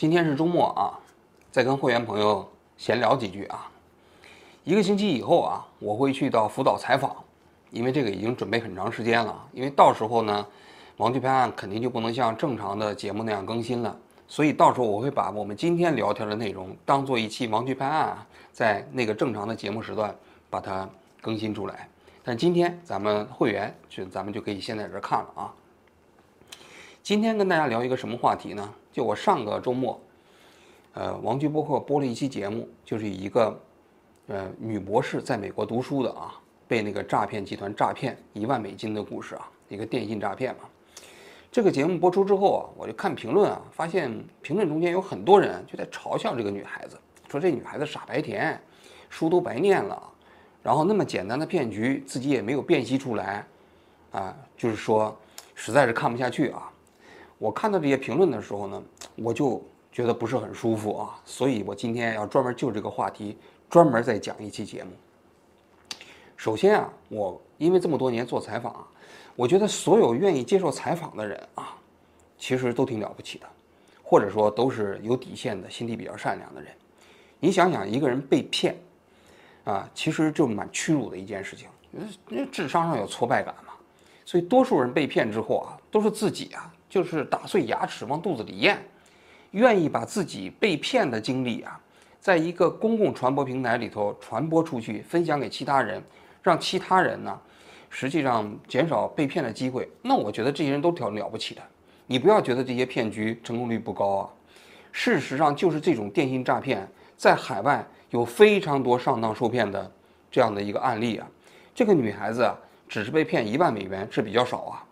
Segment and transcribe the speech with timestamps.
[0.00, 0.96] 今天是周末啊，
[1.52, 3.70] 再跟会员朋友闲聊几句啊。
[4.64, 7.14] 一个星期以后啊，我会去到福岛采访，
[7.70, 9.46] 因为这个已经准备很长时间了。
[9.52, 10.46] 因为到时候呢，
[10.96, 13.94] 王剧拍案肯定就不能像正常的节目那样更新了，
[14.26, 20.16] 所以到时候我会把我们今天聊天的内容当做一期王剧拍案啊，在那个正常的节目时段
[20.48, 20.88] 把它
[21.20, 21.86] 更新出来。
[22.24, 25.52] 但今天咱们会员就咱们就可以先在这看了啊。
[27.02, 28.66] 今天跟大家聊一个什么话题呢？
[28.92, 30.00] 就我上个周末，
[30.94, 33.60] 呃，王局播客播了一期节目，就是一个
[34.26, 36.34] 呃女博士在美国读书的啊，
[36.66, 40.62] 被那个诈骗集团诈骗一万美金的故事啊，一个电信诈骗嘛。
[41.52, 46.96] 这个节目播出之后啊，我就看评论啊，发现评论中间有很多人就在嘲笑这个女孩子，
[47.28, 48.60] 说这女孩子傻白甜，
[49.08, 50.00] 书都白念了。
[50.62, 53.46] 然后那么简单的骗局，自己也没有辨析出来，
[54.12, 55.16] 啊，就是说，
[55.54, 56.69] 实在是看不下去啊。
[57.40, 58.82] 我看到这些评论的时候呢，
[59.16, 61.18] 我就觉得不是很舒服啊。
[61.24, 63.38] 所以我今天要专门就这个话题，
[63.70, 64.90] 专门再讲一期节目。
[66.36, 68.86] 首先啊，我因为这么多年做采访啊，
[69.34, 71.74] 我觉得所有愿意接受采访的人啊，
[72.36, 73.46] 其实都挺了不起的，
[74.02, 76.70] 或者说都是有底线的，心地比较善良的人。
[77.38, 78.76] 你想想，一个人被骗。
[79.64, 81.68] 啊，其实就蛮屈辱的一件事情，
[82.30, 83.74] 因为智商上有挫败感嘛，
[84.24, 88.76] 所以多数人被骗之后啊，都是自己啊，就是打碎牙齿往肚子里咽，
[89.52, 91.80] 愿意把自己被骗的经历啊，
[92.20, 96.02] 在一个公共传播平台里头传播出去，分享给其他人，
[96.42, 97.40] 让其他人呢，
[97.88, 99.88] 实际上减少被骗的机会。
[100.02, 101.62] 那我觉得这些人都挺了不起的。
[102.06, 104.28] 你不要觉得这些骗局成功率不高啊，
[104.92, 107.82] 事实上就是这种电信诈骗在海外。
[108.10, 109.88] 有非常多上当受骗的
[110.32, 111.28] 这样的一个案例啊，
[111.72, 114.84] 这个女孩子啊，只是被骗一万美元是比较少啊，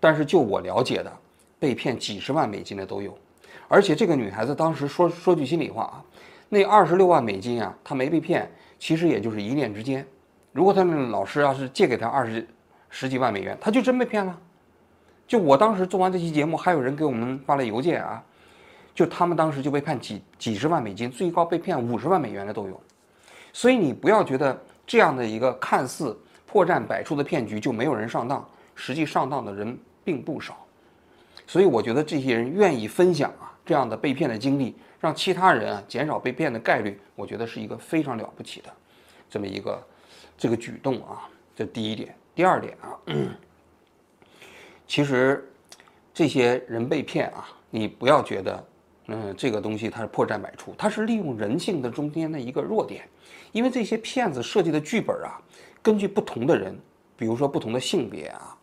[0.00, 1.12] 但是就我了解的，
[1.58, 3.16] 被骗几十万美金的都有，
[3.68, 6.04] 而且这个女孩子当时说说句心里话啊，
[6.48, 10.06] 那二十六万美金啊，她没被骗，其实也就是一念之间。
[10.52, 12.46] 如果她那老师要是借给她二十
[12.90, 14.38] 十几万美元，她就真被骗了。
[15.26, 18.22] 就我当时做完这期节目，还有人给我们发了邮件啊。
[18.94, 22.80] 就他们当时就被骗几几十万美金，最高被骗五十万美元的都有，
[23.52, 28.44] 所以你不要觉得这样的一个看似破绽百出的骗局就没有人上当，
[28.74, 29.78] 实际上当的人
[30.08, 30.56] 并不少。
[31.46, 38.72] 所以我觉得这些人愿意分享啊这样的被骗的经历，让其他人啊减少被骗的概率，我觉得是一个非常了不起的
[39.28, 39.86] 这么一个
[40.38, 41.28] 这个举动啊。
[41.54, 42.96] 这第一点，第二点啊，
[44.86, 45.46] 其实
[46.14, 48.64] 这些人被骗啊，你不要觉得。
[49.10, 53.08] 嗯，这个东西它是破绽百出，它是利用人性的中间的一个弱点，
[53.52, 55.40] 因为这些骗子设计的剧本啊，
[55.80, 56.78] 根据不同的人，
[57.16, 58.54] 比如说不同的性别啊，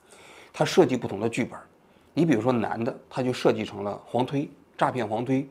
[0.58, 1.60] 他设计不同的剧本。
[2.14, 5.46] 你比如说男的，他就设计成了黄推诈骗黄推，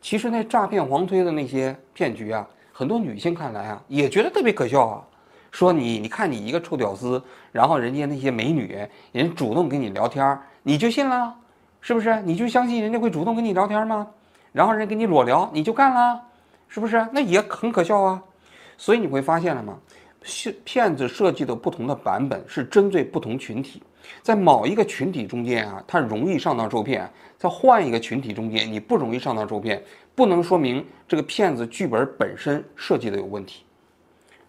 [0.00, 5.02] 其实那诈骗黄推的那些骗局啊，很多女性看来啊，也觉得特别可笑啊，
[5.50, 7.20] 说你你看你一个臭屌丝，
[7.50, 8.78] 然后人家那些美女
[9.10, 11.34] 人主动跟你聊天，你就信了，
[11.80, 12.22] 是不是？
[12.22, 14.06] 你就相信人家会主动跟你聊天吗？
[14.52, 16.22] 然后人给你裸聊，你就干了，
[16.68, 17.04] 是不是？
[17.10, 18.22] 那也很可笑啊。
[18.76, 19.76] 所以你会发现了吗？
[20.24, 23.82] 骗骗子设计的不同的版本是针对不同群体，
[24.22, 27.06] 在某一个群体中间啊，他容易上当受骗；
[27.38, 29.82] 在换一个群体中间，你不容易上当受骗。
[30.14, 33.64] 不能说明这个骗子剧本本身设计的有问题，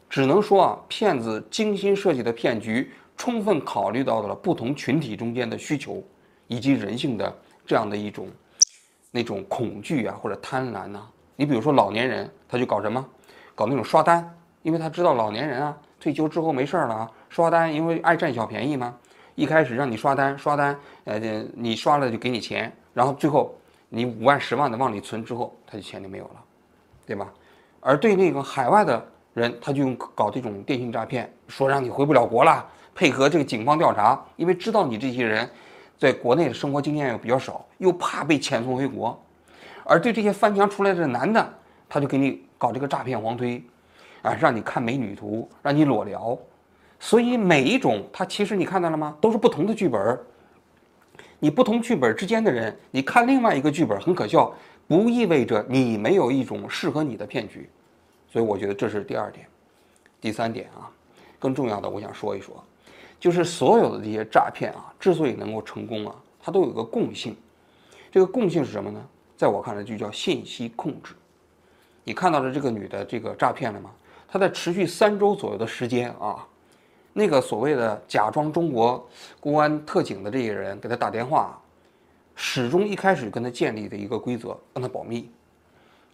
[0.10, 6.04] 只能说啊，骗子精心设计的骗局充分考虑到了不同群体中间的需求
[6.48, 8.28] 以及人性的这样的一种。
[9.12, 11.08] 那种恐惧啊，或者贪婪呐，
[11.38, 13.08] 你比如说老年人，他就搞什么，
[13.56, 14.30] 搞那种刷单，
[14.66, 18.92] 因为他知道老年人啊，退休之后没事儿了啊，刷单，因为爱占小便宜嘛。
[19.36, 21.20] 一开始让你刷单，刷单，呃，
[21.54, 23.54] 你刷了就给你钱，然后最后
[23.90, 26.44] 你五万、十万的往里存之后，他就钱就没有了，
[27.06, 27.32] 对吧？
[27.80, 29.06] 而对那个海外的
[29.36, 32.66] 人，他就用搞这种电信诈骗，说让你回不了国了，
[32.96, 35.48] 配合这个警方调查，因为知道你这些人。
[35.98, 39.18] 在国内的生活经验又比较少，又怕被遣送回国，
[39.86, 41.54] 而对这些翻墙出来的男的，
[41.88, 43.64] 他就给你搞这个诈骗黄推，
[44.26, 46.36] 啊，让你看美女图，让你裸聊，
[47.00, 49.16] 所以每一种它其实你看到了吗？
[49.22, 50.20] 都是不同的剧本。
[51.38, 54.52] 你不同剧本之间的人，你看另外一个剧本很可笑，
[54.88, 57.70] 不意味着你没有一种适合你的骗局。
[58.28, 59.46] 所以我觉得这是第二点，
[60.20, 60.90] 第三点啊，
[61.38, 62.64] 更重要的我想说一说。
[63.20, 67.36] 就是所有的这些诈骗啊，之所以能够成功啊，它都有个共性，
[68.12, 69.00] 这个共性是什么呢？
[69.38, 71.14] 在我看来就叫信息控制。
[72.04, 73.92] 你看到了这个女的这个诈骗了吗？
[74.36, 76.46] 他在持续三周左右的时间啊，
[77.14, 79.08] 那个所谓的假装中国
[79.40, 81.58] 公安特警的这些人给他打电话，
[82.36, 85.32] 始终一开始跟他建立的一个规则，让他保密，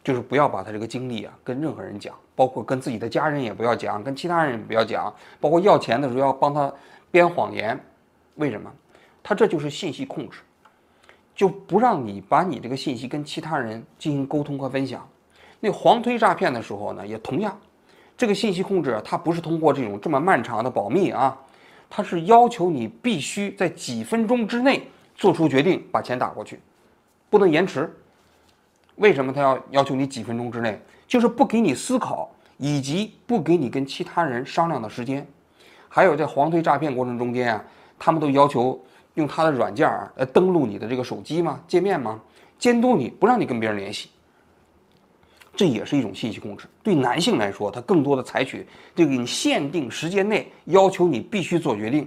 [0.04, 6.72] 就是不要把他这个经历啊跟任何人讲，包括跟自己的家人也不要讲，跟其他人也不要讲，包括要钱的时候要帮他
[7.10, 7.76] 编谎言。
[8.36, 8.72] 为什么？
[9.24, 10.42] 他这就是信息控制，
[11.34, 15.10] 就不让你把你这个信息跟其他人进行沟通和分享。
[15.60, 17.60] 那黄推诈骗的时候呢，也同样，
[18.18, 21.38] 这个信息控制它不是通过这种这么漫长的保密啊，
[21.90, 26.60] 它是要求你必须在几分钟之内做出决定，把钱打过去，
[27.30, 27.92] 不能延迟。
[28.96, 30.80] 为什么他要要求你几分钟之内？
[31.08, 35.26] 就是不给你思考，以及不给你跟其他人商量的时间。
[35.90, 37.66] 还有在黄推诈骗过程中间啊，
[37.98, 38.80] 他们都要求
[39.16, 42.20] 用他的软件儿来登录你的这个手机嘛、界面嘛，
[42.60, 44.10] 监督你不让你跟别人联系。
[45.56, 46.66] 这也是一种信息控制。
[46.82, 48.66] 对男性来说，他更多的采取
[48.96, 52.06] 这个你限定时间内要求你必须做决定；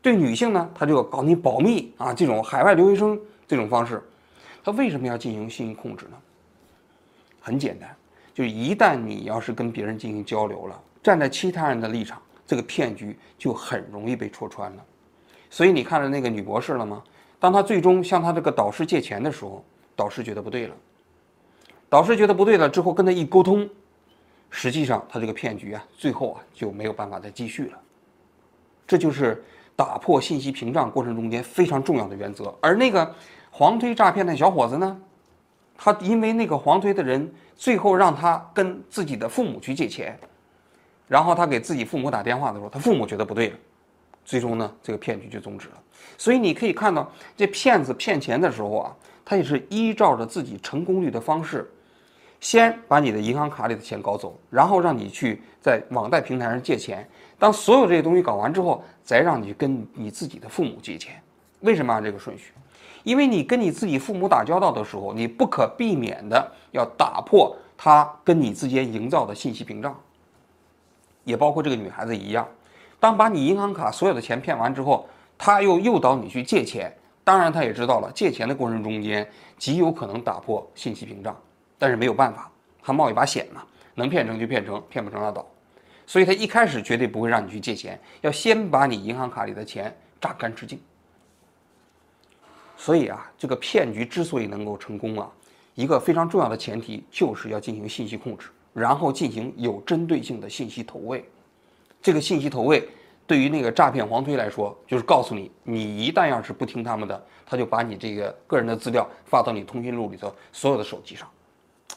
[0.00, 4.02] 对女性呢，他就搞你保密啊，这种海外留学生这种方式。
[4.64, 6.16] 他为什么要进行信息控制呢？
[7.40, 7.94] 很简单，
[8.32, 14.84] 就是一旦你要是跟别人进行交流了，站在其他人的立场，这个骗局就很容易被戳穿了。
[15.50, 17.02] 所以你看到那个女博士了吗？
[17.38, 19.64] 当她最终向她这个导师借钱的时候，
[19.96, 20.74] 导师觉得不对了。
[21.92, 23.68] 导师觉得不对了之后，跟他一沟通，
[24.48, 27.78] 实际上他这个骗局啊，最后啊就没有办法再继续了。
[28.86, 29.44] 这就是
[29.76, 32.56] 打破信息屏障过程中间非常重要的原则。
[32.62, 33.14] 而那个
[33.50, 34.98] 黄推诈骗的小伙子呢，
[35.76, 40.18] 他因为那个黄推的人最后让他跟自己的父母去借钱，
[41.06, 43.56] 然后他给自己父母打电话的时候，他父母觉得不对了，
[44.24, 45.74] 最终呢这个骗局就终止了。
[46.16, 48.96] 所以你可以看到，这骗子骗钱的时候啊，
[49.26, 51.70] 他也是依照着自己成功率的方式。
[52.42, 57.08] 先把你的银行卡里的钱搞走，然后让你去在网贷平台上借钱。
[57.38, 61.22] 当所有这些东西搞完之后，再让你跟你自己的父母借钱。
[61.60, 62.52] 为什么按这个顺序？
[63.04, 69.96] 因为你跟你自己父母打交道的时候，你不可避免的要打破他跟你之间营造的信息屏障。
[71.22, 72.44] 也包括这个女孩子一样，
[72.98, 75.08] 当把你银行卡所有的钱骗完之后，
[75.38, 76.92] 他又诱导你去借钱。
[77.22, 79.24] 当然，他也知道了借钱的过程中间
[79.56, 81.36] 极有可能打破信息屏障。
[81.82, 82.48] 但是没有办法，
[82.80, 83.60] 他冒一把险嘛，
[83.96, 85.44] 能骗成就骗成，骗不成拉倒。
[86.06, 90.80] 所以他一开始绝对不会让你去借钱，要先把你银行卡里的钱榨干吃净。
[92.76, 95.28] 所以啊，这个骗局之所以能够成功啊，
[95.74, 101.28] 一个非常重要的前提就是要进行信息控制，然后进行有针对性的信息投喂。
[102.00, 102.88] 这个信息投喂
[103.26, 111.28] 对于那个诈骗黄推来说，就是告诉你，你一旦要是不听他们的，他就把你这个个人的资料发到你通讯录里头所有的手机上。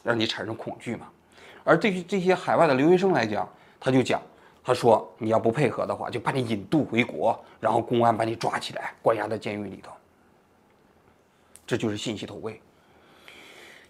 [0.05, 1.07] 让你产生恐惧嘛？
[1.63, 3.49] 而对于这些海外的留学生来讲，
[3.79, 4.21] 他就讲，
[4.63, 9.91] 他说你要不配合的话，就把你引渡回国，然后公安把你抓起来，关押在监狱里头。
[11.65, 12.61] 这就是信息投喂。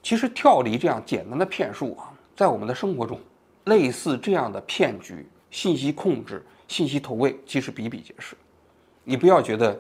[0.01, 3.19] 其实跳离这样简单的骗术啊，在我们的生活中，
[3.65, 8.38] 类似这样的骗局、信息控制、信息投喂，其实比比皆是。
[9.03, 9.77] 你不要觉得，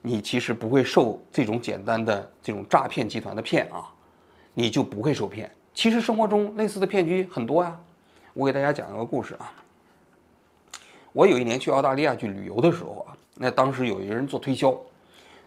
[0.00, 3.92] 你其实不会受这种简单的这种诈骗集团的骗啊。
[4.58, 5.54] 你就不会受骗。
[5.76, 7.78] 其实生活中类似的骗局很多呀。
[8.32, 9.52] 我给大家讲一个故事啊。
[11.12, 14.74] 我有一年去澳大利亚去旅游的时候啊，那当时有一个人做推销，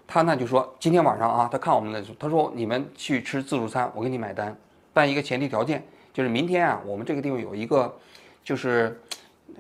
[0.06, 4.56] 他呢就说今天晚上啊，他看我们的，他说你们去吃自助餐，我给你买单，
[4.94, 7.92] 但一个前提条件就是明天啊，我们这个地方有一个，
[8.44, 9.02] 就是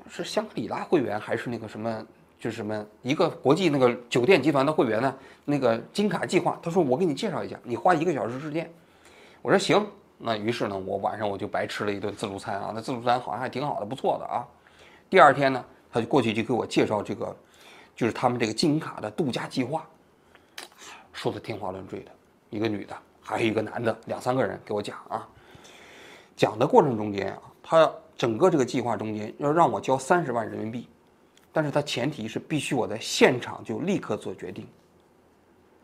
[0.07, 2.05] 是香格里拉会员还是那个什么，
[2.39, 5.15] 就是什么一个国际那个酒店集团的会员呢？
[5.45, 8.71] 那个金卡计划，他说我给你介绍一下，你花一个小时时间。
[9.41, 9.83] 我说行，
[10.21, 14.45] 那于是呢，我晚上我就白吃了一顿自助餐啊，那自助餐好像还挺好的，不错的啊。
[15.09, 17.33] 第二天呢，他就过去就给我介绍这个，
[17.95, 19.87] 就是他们这个金卡的度假计划，
[21.13, 22.11] 说的天花乱坠的，
[22.49, 25.25] 一个女的，还有一个男的，两三个人给我讲啊。
[26.35, 30.87] 讲的过程中间啊，他整个这个计划中间要让我交三十万人民币，
[31.53, 34.67] 但是他前提是必须我在现场就立刻做决定。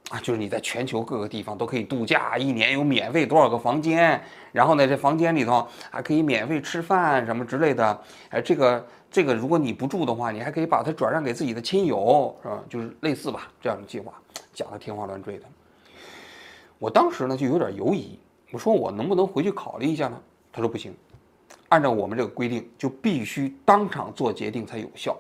[0.10, 4.22] 啊，就是你在全球各个地方都可以度假，一年有免费多少个房间，
[4.52, 8.02] 然后呢，这房间里头还可以免费吃饭什么之类的。
[8.30, 12.64] 哎，这个这个，如果你不住的话，你还可以把它转让给自己的亲友，是吧？
[12.70, 14.14] 就是类似吧这样的计划，
[14.54, 15.46] 讲的天花乱坠的。
[16.78, 18.20] 我当时呢就有点犹疑，
[18.52, 20.22] 我说我能不能回去考虑一下呢？
[20.54, 20.96] 他说不行，
[21.70, 25.18] 按照我们这个规定，就必须当场做决定才有效。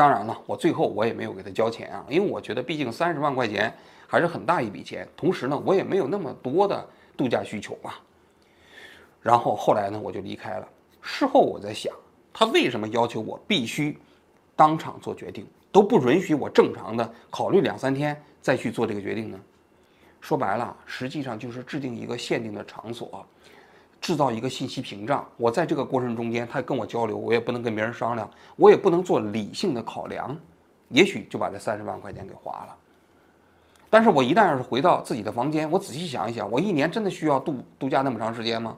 [0.00, 3.70] 当然了，我最后我也没有给他交钱啊，因为我觉得毕竟三十万块钱
[4.06, 6.88] 还是很大一笔钱，同时呢，我也没有那么多的
[7.18, 7.92] 度假需求嘛。
[9.20, 10.66] 然后后来呢，我就离开了。
[11.02, 11.94] 事后我在想，
[12.32, 13.98] 他为什么要求我必须
[14.56, 15.46] 当场做决定？
[15.70, 19.38] 都不允许我正常的考虑两三天再去做这个决定呢？
[20.22, 23.26] 说白了，实际上就是制定一个限定的场所，
[24.00, 25.26] 制造一个信息屏障。
[25.36, 30.36] 我在这个过程中间，他跟我交流，我也不能跟别人商量，我也不能做理性的考量，
[30.88, 32.76] 也许就把这三十万块钱给花了。
[33.88, 38.76] 但是我一旦要是回到自己的房间，我仔细想一想，我一年真的需要度度假那么长时间吗？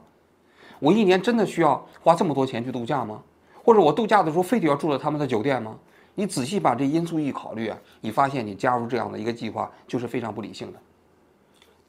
[0.79, 3.23] 我一年真的需要花这么多钱去度假吗？
[3.63, 5.77] 或者我度假的时候非得要住在他们的酒店吗？
[6.15, 10.79] 你仔细把这因素一考虑啊，你发现你加入这样的一个计划就是非常不理性的。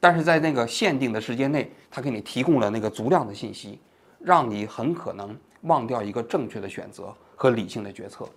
[0.04, 3.80] 但是在那个限定的时间内，他给你提供了那个足量的信息，
[4.18, 8.28] 让你很可能忘掉一个正确的选择和理性的决策。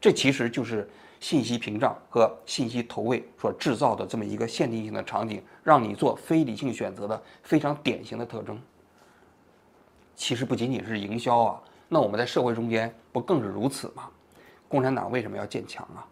[0.00, 0.88] 这其实就是。
[1.20, 8.60] 信息屏障和信息投喂所制造的这么一个限定性的场景，让你做非理性选择的非常典型的特征。
[10.16, 14.10] 其实不仅仅是营销啊，那我们在社会中间不更是如此吗？
[14.68, 16.02] 共产党为什么要建墙啊？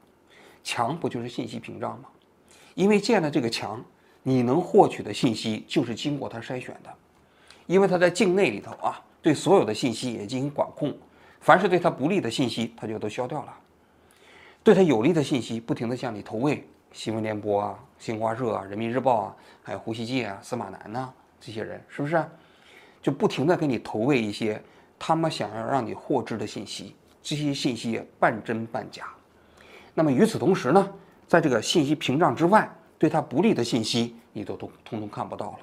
[0.62, 2.08] 墙不就是信息屏障吗？
[2.76, 3.84] 因为建了这个墙，
[4.22, 6.90] 你能获取的信息就是经过他筛选的，
[7.66, 10.96] 因为他在境内里头啊，对所有的信息也进行管控，
[11.40, 13.54] 凡是对他不利的信息，他就都消掉了。
[14.62, 21.10] 对他有利的信息，不停地向你投喂，新闻联播啊、新华社啊、人民日报啊，还有胡锡进啊、司马南呐，
[21.40, 22.22] 这些人是不是？
[23.00, 24.62] 就不停地给你投喂一些
[24.98, 29.06] 他们想要让你获知的信息，这些信息半真半假。
[29.94, 30.92] 那么与此同时呢，
[31.26, 32.70] 在这个信息屏障之外，
[33.00, 35.58] 对他不利的信息，你都都通通看不到了。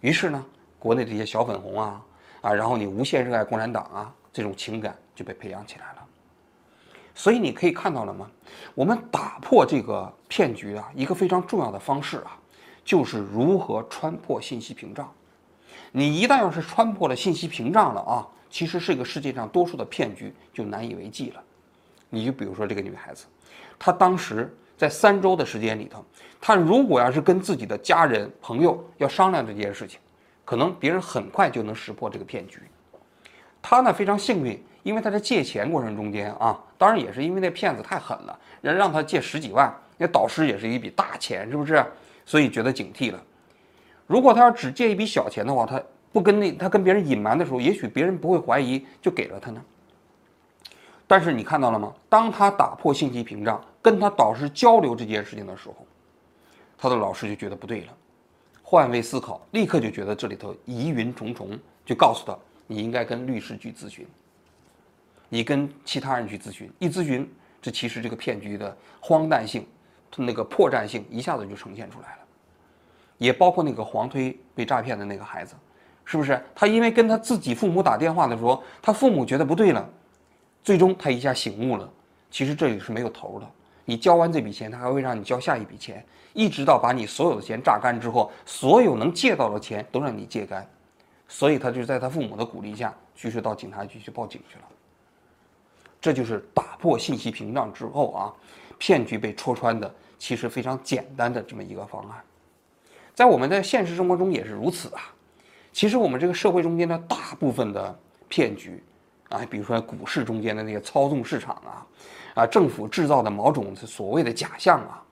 [0.00, 0.42] 于是呢，
[0.78, 2.02] 国内这些小粉红啊
[2.40, 6.06] 啊，然后你无限热爱共产党啊，这种情感就被培养起来了。
[7.14, 8.30] 所以你可以看到了吗？
[8.74, 12.40] 我们打破这个骗局啊，一个非常重要的方式啊，
[12.82, 15.12] 就是如何穿破信息屏障。
[15.90, 21.44] 你一旦要是穿破了信息屏障了啊，其实这个世界上多数的骗局就难以为继了。
[22.08, 23.26] 你就比如说这个女孩子，
[23.78, 26.04] 她当时在三周的时间里头，
[26.40, 30.00] 他如果要是跟自己的家人朋友要商量这件事情，
[30.44, 32.58] 可能别人很快就能识破这个骗局。
[33.62, 34.60] 他呢非常幸运。
[34.82, 41.80] 因为他在借钱过程中间啊，当然也是因为那骗子太狠了，人让他借十几万，那导师也是一笔大钱，是不是？
[42.26, 43.22] 所以觉得警惕了。
[44.08, 45.80] 如果他要只借一笔小钱的话，他
[46.12, 49.62] 不跟那他跟别人隐瞒的时候，也许别人不会怀疑，就给了他呢。
[51.06, 51.94] 但是你看到了吗？
[52.08, 55.84] 当他打破信息屏障，跟他导师交流这件事情的时候，
[56.78, 57.92] 他的老师就觉得不对了，
[58.62, 64.06] 换位思考，立刻就觉得这里头疑云重重，就告诉他你应该跟律师去咨询。
[65.28, 67.28] 你跟其他人去咨询，一咨询，
[67.60, 69.66] 这其实这个骗局的荒诞性，
[70.16, 72.18] 那个破绽性一下子就呈现出来了。
[73.18, 75.54] 也包括那个黄推被诈骗的那个孩子，
[76.04, 76.40] 是不是？
[76.54, 79.88] 他因为跟他自己父母打电话的时候，他父母觉得不对了，
[80.62, 81.90] 最终他一下醒悟了。
[82.30, 83.50] 其实这里是没有头的。
[83.84, 90.68] 你交完这笔钱，他还会让你交下一笔钱，一直到把你所有的钱榨干之后，所有能借到的钱都让你借干。
[91.28, 94.64] 所以他就在他父母的鼓励下，于是到警察局去报警去了。
[96.00, 98.32] 这就是打破信息屏障之后啊，
[98.76, 102.22] 骗局被戳穿的其实非常简单的这么一个方案，
[103.14, 105.14] 在我们的现实生活中也是如此啊。
[105.72, 107.98] 其实我们这个社会中间的大部分的
[108.28, 108.82] 骗局
[109.32, 111.86] 啊，比如说股市中间的那个操纵市场啊，
[112.34, 115.02] 啊政府制造的某种所谓的假象啊，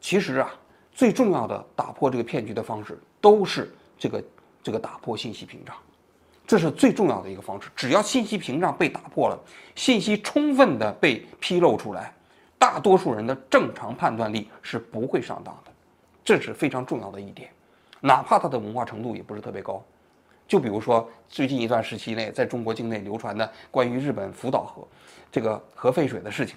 [0.00, 0.48] 其实啊
[0.92, 4.24] 最重要的打破这个骗局的方式都是这个
[4.62, 5.74] 这个打破信息屏障。
[6.46, 7.68] 这是最重要的一个方式。
[7.74, 9.38] 只要信息屏障被打破了，
[9.74, 12.12] 信息充分的被披露出来，
[12.58, 15.72] 大多数人的正常判断力是不会上当的，
[16.22, 17.50] 这是非常重要的一点。
[18.00, 19.82] 哪怕他的文化程度也不是特别高。
[20.46, 24.86] 就比如说最近一段时期内，在中国境内流传的关于日本福岛核
[25.30, 26.56] 这个核废水的事情，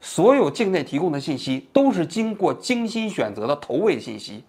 [0.00, 4.44] 所有境内提供的信息都是经过精心选择的投喂信息。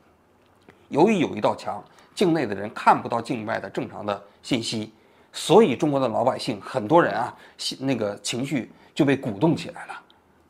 [0.89, 1.83] 由于有一道墙。
[2.13, 4.91] 境内的人看不到境外的正常的信息，
[5.31, 7.33] 所以中国的老百姓很多人啊，
[7.79, 9.93] 那个情绪就被鼓动起来了，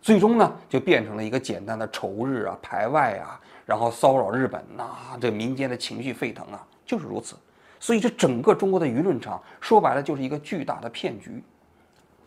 [0.02, 4.90] 最终呢就变成了一个简单的仇日啊、排外啊，然后骚扰日本呐，
[5.22, 7.36] 这民间的情绪沸腾啊，就是如此。
[7.82, 11.44] 所以这整个中国的舆论场说白了就是一个巨大的骗局，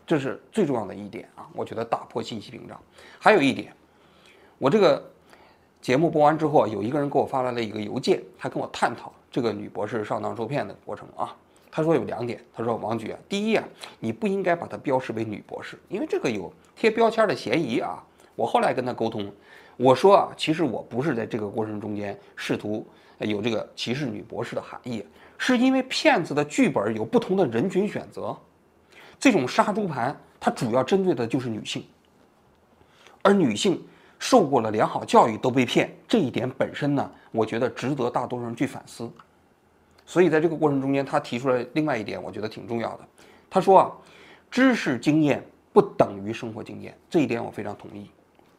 [0.05, 1.47] 这是最重要的一点啊。
[1.53, 2.77] 我觉得打破信息屏障，
[3.17, 3.73] 还有一点，
[4.57, 5.03] 我这个
[5.81, 9.11] 节目播完之后，有一个人给我发来了一个邮件，他跟我探讨。
[9.31, 11.35] 这个女博士上当受骗的过程啊，
[11.69, 12.41] 他说有两点。
[12.53, 13.63] 他说王局啊，第一啊，
[13.99, 18.01] 你不应该把她标识为女博士，因为这个有贴标签的嫌疑啊。
[18.35, 19.29] 我后来跟他沟通，
[19.77, 22.85] 我说啊，其实我不是在这个过程中间试图
[23.19, 25.05] 有这个歧视女博士的含义，
[25.37, 28.35] 是因为骗子的剧本有不同的人群选择，
[29.19, 31.83] 这种杀猪盘它主要针对的就是女性。
[33.21, 33.83] 而女性
[34.19, 39.11] 受过了良好教育都被骗，这一点本身呢，我觉得值得大多数人去反思。
[40.05, 42.99] 所以在这个过程中间，他提出了另外一点，我觉得挺重要的。
[43.49, 43.91] 他说啊，
[44.51, 48.09] 知识经验不等于生活经验，这一点我非常同意。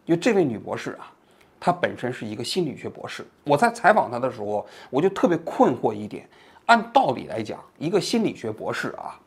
[0.05, 1.13] 因为这位女博士啊，
[1.61, 3.25] 她本身是一个心理学博士。
[3.45, 6.29] 我在采访她的时候，我就特别困惑一点。
[6.67, 9.19] 按道理来讲，一个心理学博士啊，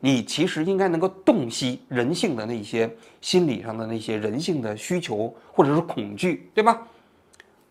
[0.00, 6.86] 你其实应该能够洞悉人性的那些心理上的那些人性的需求或者是恐惧，对吧？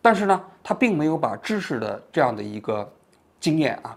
[0.01, 2.91] 但是呢，他并没有把知识的这样的一个
[3.39, 3.95] 经验啊，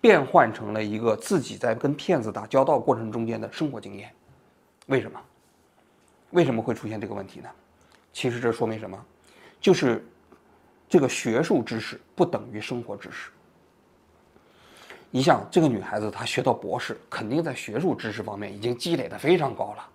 [0.00, 4.10] 变换成了一个自己在跟骗子打交道过程中间的生活经验。
[4.86, 5.18] 为什么？
[6.32, 7.48] 为什么会出现这个问题呢？
[8.12, 9.02] 其实这说明什么？
[9.58, 10.06] 就是
[10.86, 13.30] 这个学术知识不等于生活知识。
[15.10, 19.88] 你想，这个女孩子她学到博士，肯定在学术知识方面已经积累的非常高了，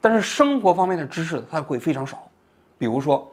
[0.00, 2.26] 但是生活方面的知识她会非常少。
[2.78, 3.30] 比如说，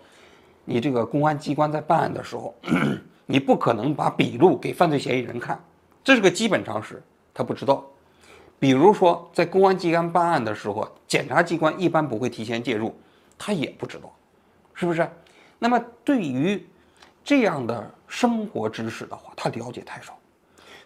[0.66, 2.54] 你这个公安机关在办案的时候，
[3.26, 5.58] 你不可能把笔录给犯罪嫌疑人看，
[6.04, 7.02] 这是个基本常识，
[7.34, 7.82] 他不知道。
[8.60, 12.94] 比如说，在公安机关办案的时候，检察机关一般不会提前介入，
[13.38, 14.14] 他也不知道，
[14.74, 15.10] 是不是？
[15.58, 16.64] 那么对于
[17.24, 20.18] 这样的生活知识的话，他了解太少。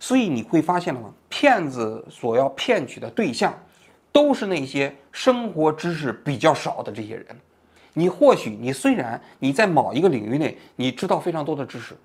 [0.06, 1.12] 所以你会发现了吗？
[1.30, 3.52] 骗子所要骗取的对象，
[4.12, 7.26] 都是那些生活知识比较少的这些人。
[7.92, 11.96] 你或许你虽然你在某一个领域内你知道非常多的知识，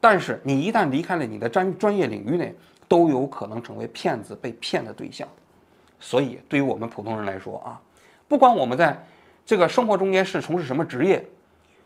[0.00, 2.54] 但是你一旦离开了你的专专业领域内，
[2.88, 5.28] 都有可能成为骗子被骗的对象。
[6.00, 7.78] 所以对于我们普通人来说啊，
[8.26, 8.98] 不管我们在
[9.44, 11.22] 这个生活中间是从事什么职业，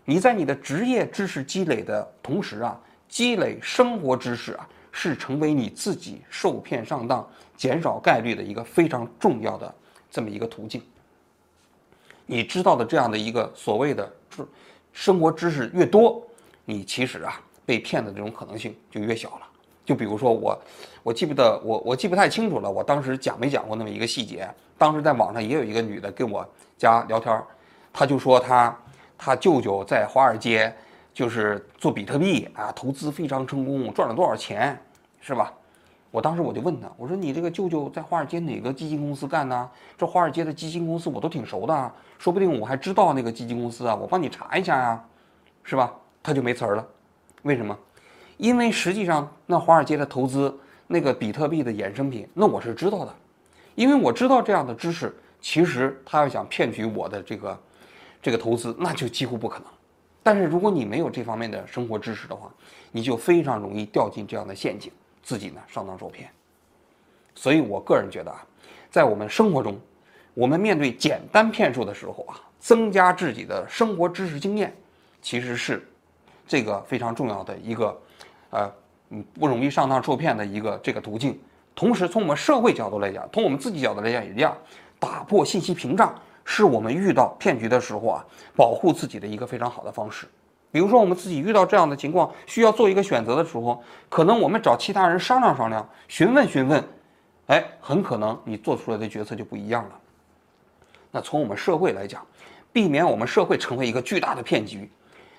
[0.04, 4.68] 你在你的职业知识积累的同时啊，积累生活知识啊。
[4.92, 9.74] 是成为你自己受骗上当、减少概率的一个非常重要的
[10.10, 10.82] 这么一个途径。
[12.26, 14.48] 你知道的这样的一个所谓的生
[14.92, 16.22] 生活知识越多，
[16.64, 19.46] 你其实啊被骗的这种可能性就越小了。
[19.84, 20.60] 就比如说我，
[21.02, 24.48] 我记不得我我记不太清楚了，我当时讲没讲过那么一个细节？
[24.76, 27.42] 当时在网上也有一个女的跟我家聊天，
[27.92, 28.78] 她就说她
[29.18, 30.74] 她舅舅在华尔街。
[31.12, 34.80] 就是做比特币啊，投资非常成功，赚了多少钱，
[35.20, 35.52] 是吧？
[36.10, 39.70] 我当时我就问他，我说你这个舅舅在华尔街哪个基金公司干呢？
[39.96, 45.04] 这华尔街的基金公司我都挺熟的，说不定我还知道那个基金公司啊，我帮你查一下呀，
[45.62, 45.94] 是吧？
[46.22, 46.86] 他就没词儿了，
[47.42, 47.78] 为什么？
[48.38, 53.14] 因为实际上那华尔街的投资那个比特币的衍生品，那我是知道的，
[53.76, 57.60] 因为我知道这样的知识，其实他要想骗取我的这个
[58.20, 59.68] 这个投资，那就几乎不可能。
[60.22, 62.52] 但是如果你没有这方面的生活知识的话，
[62.90, 66.30] 你就非常容易掉进这样的陷阱，自己呢上当受骗。
[67.34, 68.44] 所以我个人觉得啊，
[68.90, 69.78] 在我们生活中，
[70.34, 74.74] 我们面对简单骗术的时候啊，增加自己的生活知识经验，
[75.22, 75.86] 其实是
[76.46, 78.00] 这个非常重要的一个，
[78.50, 78.72] 呃，
[79.10, 81.38] 嗯，不容易上当受骗的一个这个途径。
[81.74, 84.56] 同时，从我们社会角度来讲，从我们自己角度来讲也一样，
[84.98, 86.14] 打破信息屏障。
[86.42, 90.26] 是我们遇到骗局的时候啊，保护自己的一个非常好的方式。
[90.72, 96.82] 比如说，我们自己遇到这样的情况，需要做一个选择的时候，可能我们找其他人商量商量，询问询问，
[97.46, 100.00] 哎，很可能你做出来的决策就不一样了。
[101.10, 102.24] 那从我们社会来讲，
[102.72, 104.88] 避免我们社会成为一个巨大的骗局，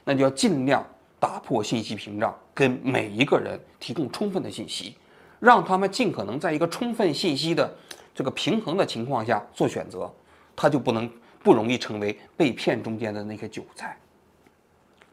[0.03, 0.85] 那就要尽量
[1.17, 4.97] 打破信息屏障，跟每一个人提供充分的信息，
[5.39, 7.73] 让他们尽可能在一个充分信息的
[8.13, 10.11] 这个平衡的情况下做选择。
[10.53, 11.09] 他就不能
[11.41, 13.97] 不容易成为被骗中间的那个韭菜。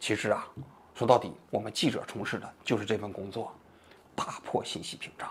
[0.00, 0.46] 其实啊，
[0.94, 3.52] 说到底，我们记者从事的就是这份工作，
[4.14, 5.28] 打破信息屏障。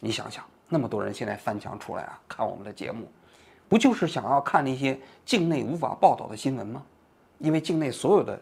[0.00, 3.10] 你想想，那么多人现在翻墙出来啊，看我们的节目，
[3.68, 6.82] 不就是想要看那些境内无法报道的新闻吗？
[7.38, 8.40] 因为境内所有的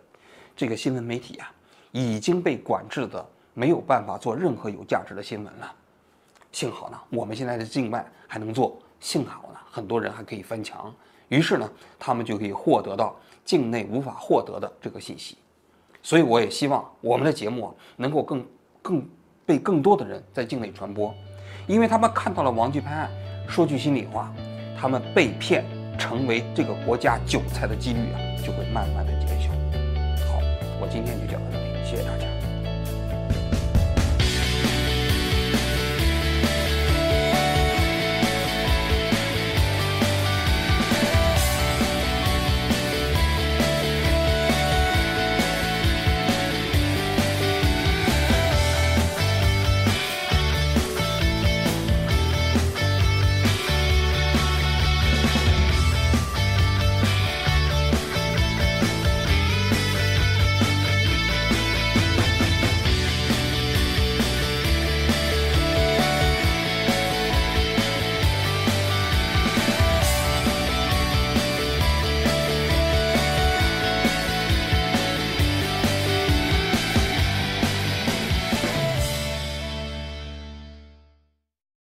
[0.55, 1.52] 这个新闻媒体啊，
[1.92, 5.74] 已经被管制的没有办法做任何有价值的新闻了。
[6.52, 8.79] 幸好呢，我们现在的境外还能做。
[8.98, 10.94] 幸好呢，很多人还可以翻墙，
[11.29, 15.37] 于是呢，他们就可以获得到境内无法获得的这个信息。
[16.06, 18.46] 所以我也希望我们的节目啊能够更
[18.80, 19.04] 更
[19.44, 21.12] 被更多的人在境内传播，
[21.66, 23.10] 因为他们看到了王巨拍案。
[23.48, 24.32] 说句心里话，
[24.80, 25.64] 他们被骗
[25.98, 29.50] 成为这个国家韭菜的几率啊，就会慢慢的减小。
[30.30, 30.38] 好，
[30.80, 32.36] 我今天就讲到这里，谢谢大家。